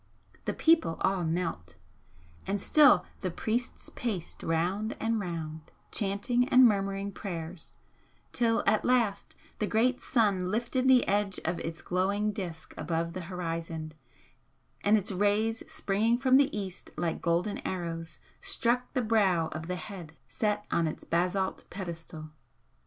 [0.45, 1.75] The people all knelt
[2.47, 7.75] and still the priests paced round and round, chanting and murmuring prayers,
[8.31, 13.21] till at last the great sun lifted the edge of its glowing disc above the
[13.29, 13.93] horizon,
[14.83, 19.75] and its rays springing from the east like golden arrows, struck the brow of the
[19.75, 22.31] Head set on its basalt pedestal.